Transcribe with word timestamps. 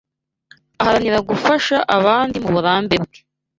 Aharanira 0.81 1.19
gufasha 1.29 1.75
abandi 1.97 2.35
muburambe 2.43 2.95
bwe 3.03 3.19